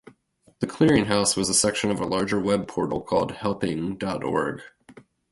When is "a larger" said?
2.01-2.39